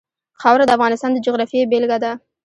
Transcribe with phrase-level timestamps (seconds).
[0.41, 2.11] خاوره د افغانستان د جغرافیې بېلګه ده.